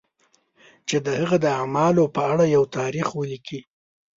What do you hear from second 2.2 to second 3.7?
اړه یو تاریخ ولیکي.